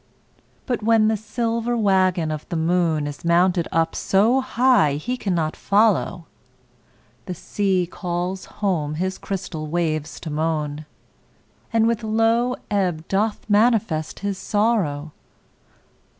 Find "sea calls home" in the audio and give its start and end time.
7.35-8.95